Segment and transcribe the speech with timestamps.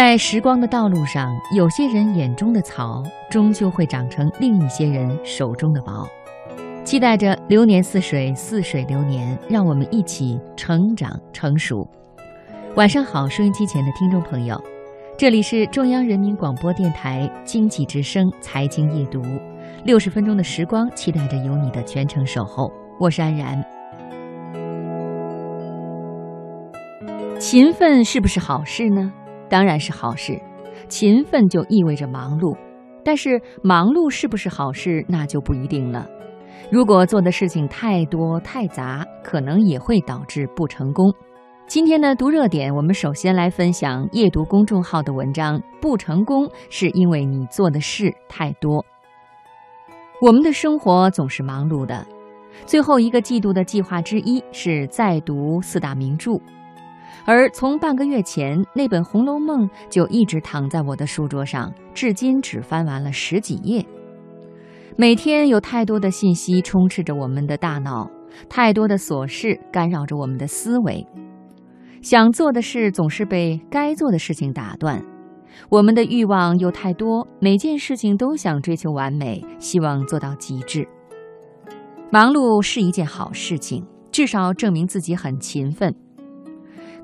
[0.00, 6.08] 在时光的道路上，有些人眼中的草，终究会长成另一些人手中的宝。
[6.84, 11.86] 期待着流年似水，似水流年，让我们一起成长成熟。
[12.76, 14.58] 晚上好，收音机前的听众朋友，
[15.18, 19.20] 这里是中央人民广播电台经济之声财经夜读，
[19.84, 22.72] 六十分钟的时光，期待着有你的全程守候。
[22.98, 23.62] 我是安然。
[27.38, 29.12] 勤奋是不是好事呢？
[29.50, 30.40] 当然是好事，
[30.88, 32.56] 勤奋就意味着忙碌，
[33.04, 36.08] 但是忙碌是不是好事，那就不一定了。
[36.70, 41.12] 如果做的事情太多太杂，可能也会导致不成功。
[41.66, 48.84] 今天呢，读热点，我们首先来分享夜读公众号的文章：不成功是因为你做的事太多。
[50.20, 52.06] 我们的生活总是忙碌的，
[52.66, 56.40] 最后一个季度的计划之一是再读四大名著。
[57.24, 63.84] 而从半个月前，那本《红楼梦》就一直躺在我的书桌上，至今只翻完了十几页。
[64.96, 68.10] 每天有太多的信息充斥着我们的大脑，
[68.48, 71.06] 太多的琐事干扰着我们的思维，
[72.02, 75.02] 想做的事总是被该做的事情打断。
[75.68, 80.86] 我们的欲望又太多，每件事情都想追求完美，希望做到极致。
[82.10, 85.94] 忙碌是一件好事情，至少证明自己很勤奋。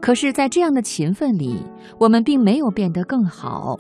[0.07, 1.61] 可是，在这样的勤奋里，
[1.99, 3.77] 我们并没有变得更好，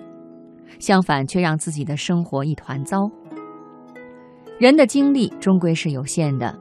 [0.80, 3.08] 相反，却让自己的生活一团糟。
[4.58, 6.52] 人的精力终归是有限的，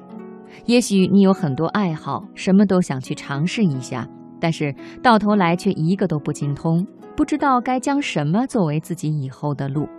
[0.66, 4.08] 也许你有很多爱好，什么都想去尝试一下，
[4.40, 4.72] 但是
[5.02, 6.86] 到头来却一个都不精通，
[7.18, 9.90] 不知道该将什么作为自己以后的路。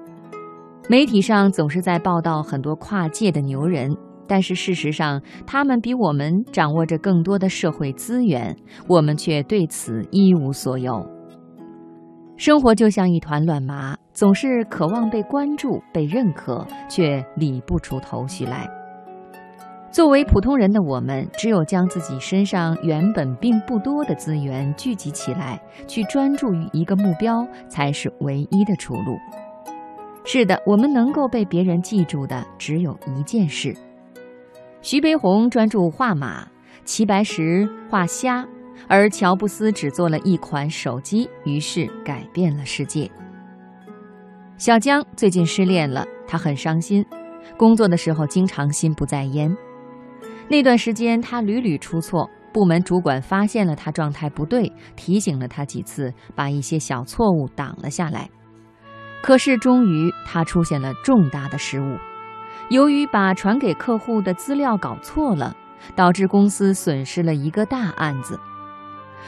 [0.89, 3.93] 媒体上总是在报道很多跨界的牛人。
[4.27, 8.57] 但是事实上，他们比我们掌握着更多的社会资源，
[8.89, 11.05] 我们却对此一无所有。
[12.37, 18.69] 生活就像一团乱麻，总是渴望被关注、被认可，却理不出头绪来。
[19.91, 29.17] 作为普通人的我们，只有将自己身上原本并不多的资源聚集起来，去专注于一个目标，才是唯一的出路。
[30.27, 33.75] 是的，我们能够被别人记住的只有一件事。
[34.87, 36.47] 徐悲鸿专注画马，
[36.85, 38.47] 齐白石画虾，
[38.87, 43.11] 而乔布斯只做了一款手机，于是改变了世界。
[44.57, 47.05] 小江最近失恋了，他很伤心，
[47.57, 49.53] 工作的时候经常心不在焉。
[50.47, 58.31] 那段时间他屡屡出错，部门主管发现了他状态不对，提醒了他几次，把一些小错误挡了下来。
[59.21, 61.97] 可是终于他出现了重大的失误。
[62.69, 65.55] 由于把传给客户的资料搞错了，
[65.95, 68.39] 导致公司损失了一个大案子。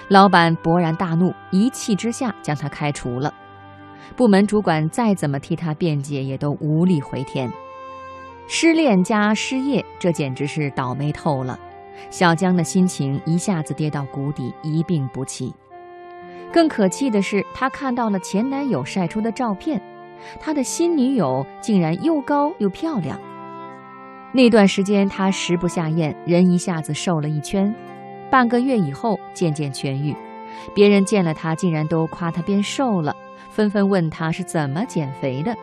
[0.09, 3.33] 老板勃然大怒，一气之下将他开除了。
[4.17, 7.51] 部门主管再怎么替他辩解，也都无力回天。
[8.49, 11.59] 失恋加失业，这简直是倒霉透了。
[12.11, 15.55] 小江的心情一下子跌到谷底，一病不起。
[16.51, 19.81] 更可气的是，他看到了前男友晒出的照片，
[20.41, 23.19] 他的新女友竟然又高又漂亮。
[24.33, 27.75] 那段时间，他食不下咽，人一下子瘦了一圈。
[28.31, 30.15] 半个月以后，渐渐痊愈。
[30.75, 33.17] 别人见了他，竟然都夸他变瘦了，
[33.51, 35.57] 纷纷问他是怎么减肥的。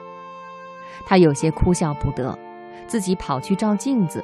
[1.05, 2.37] 他有些哭笑不得，
[2.87, 4.23] 自己跑去照镜子，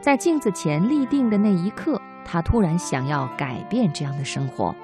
[0.00, 4.74] 在镜子前立定的那一刻，他突然想要改变这样的生活。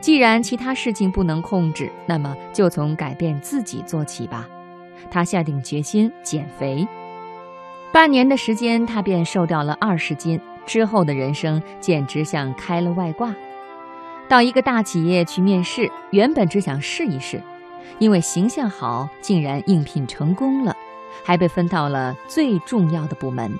[0.00, 4.48] 既然其他事情不能控制，那么就从改变自己做起吧。
[5.10, 6.86] 他下定决心减肥。
[7.92, 10.40] 半年的时间，他便瘦掉了二十斤。
[10.66, 13.34] 之后的人生简直像开了外挂。
[14.28, 17.42] 到一个大企业去面试，原本只想试一试，
[17.98, 20.76] 因为形象好，竟然应聘成功了，
[21.24, 23.50] 还被分到了最重要的部门。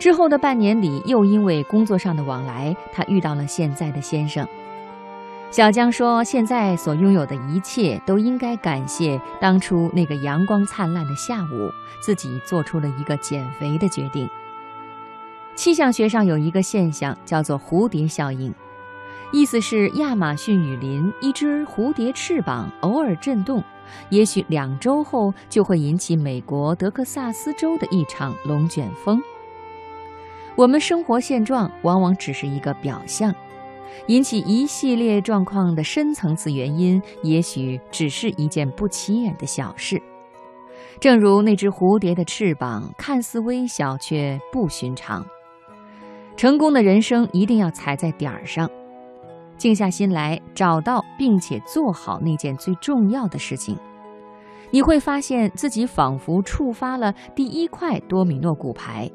[0.00, 4.48] 之后的半年里，又因为工作上的往来，他遇到了现在的先生。
[5.50, 14.28] 小江说：“现在所拥有的一切，都应该感谢当初那个阳光灿烂的下午，自己做出了一个减肥的决定。”
[15.54, 18.52] 气象学上有一个现象叫做蝴蝶效应，
[19.32, 23.64] 意思是亚马逊雨林一只蝴蝶翅膀偶尔震动，
[24.10, 29.22] 也许两周后就会引起美国德克萨斯州的一场龙卷风。
[30.54, 33.34] 我们生活现状往往只是一个表象。
[34.08, 40.00] 引起一系列状况的深层次原因，也许只是一件不起眼的小事。
[41.00, 45.26] 正如那只蝴蝶的翅膀，看似微小却不寻常。
[46.36, 48.70] 成功的人生一定要踩在点儿上。
[49.56, 53.76] 静下心来，找到并且做好那件最重要的事情，
[54.70, 59.10] 你会发现自己仿佛触发了第一块多米诺骨牌，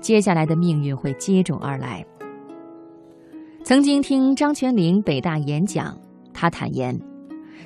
[0.00, 2.04] 接下来的命运会接踵而来。
[3.64, 5.96] 曾经听张泉灵北大演讲，
[6.34, 7.00] 他坦言，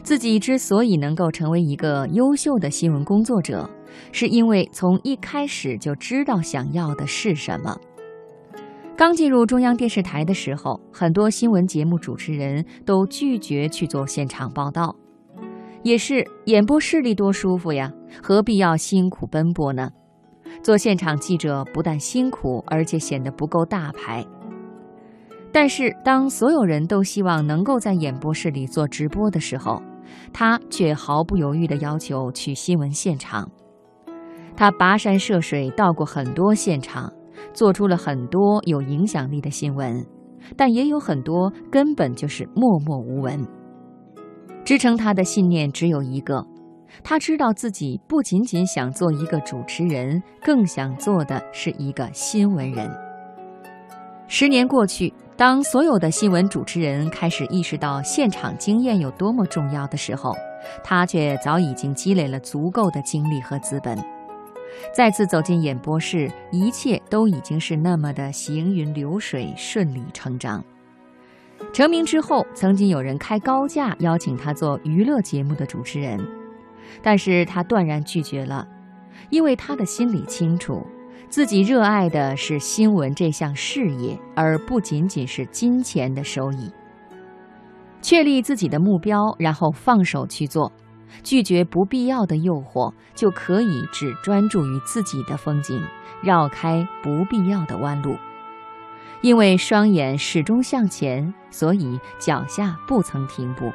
[0.05, 3.69] 自己之所以能够成为一个优秀的新闻工作者，
[4.13, 7.77] 是因为从一开始就知道想要的是什么。
[8.97, 14.95] 刚进入中央电视台的时候，很多新闻节目主持人都拒绝去做现场报道，
[15.83, 17.93] 也是演播室里多舒服呀，
[18.23, 19.91] 何必要辛苦奔波呢？
[20.63, 24.25] 做现场记者不但辛苦，而且显得不够大牌。
[25.53, 29.83] 但是当所有人都希望能够在演播室里做直播的时候，
[30.33, 33.51] 他却毫不犹豫地要求去新闻现场。
[34.57, 37.13] 他跋山涉水到过很多现场。
[37.55, 40.05] 做出了很多有影响力的新闻，
[40.57, 43.47] 但也有很多根本就是默默无闻。
[44.65, 46.45] 支撑他的信念只有一个：
[47.05, 52.91] 他知道自己不仅仅想做一个主持人，更想做的是一个新闻人。
[54.27, 60.35] 十年过去，当所有的新闻主持人开始意识到现场经验有多么重要的时候，
[60.83, 63.97] 他却早已经积累了足够的精力和资本。
[64.93, 70.61] 再次走进演播室，一切都已经是那么的行云流水、顺理成章。
[71.73, 76.19] 成名之后，曾经有人开高价邀请他做娱乐节目的主持人，
[77.01, 78.67] 但是他断然拒绝了，
[79.31, 80.85] 因为他的心里清楚，
[81.29, 86.73] 自己热爱的是新闻这项事业，而不仅仅是金钱的收益。
[88.01, 90.73] 确立自己的目标，然后放手去做。
[91.23, 95.83] 拒绝不必要的诱惑，就可以只专注于自己的风景，
[96.23, 98.17] 绕开不必要的弯路。
[99.21, 103.73] 因为双眼始终向前，所以脚下不曾停步。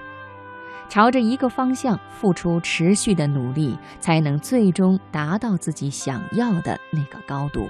[0.90, 7.68] 朝着一个方向付出持续的努力，才能最终达到自己想要的那个高度。